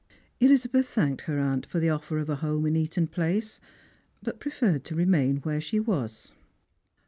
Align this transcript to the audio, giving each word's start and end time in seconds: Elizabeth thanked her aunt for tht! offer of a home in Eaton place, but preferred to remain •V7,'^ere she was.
Elizabeth 0.39 0.87
thanked 0.87 1.25
her 1.25 1.37
aunt 1.37 1.63
for 1.63 1.79
tht! 1.79 1.87
offer 1.87 2.17
of 2.17 2.27
a 2.27 2.37
home 2.37 2.65
in 2.65 2.75
Eaton 2.75 3.05
place, 3.05 3.59
but 4.23 4.39
preferred 4.39 4.83
to 4.83 4.95
remain 4.95 5.39
•V7,'^ere 5.39 5.61
she 5.61 5.79
was. 5.79 6.33